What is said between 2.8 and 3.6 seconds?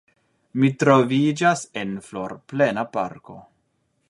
parko.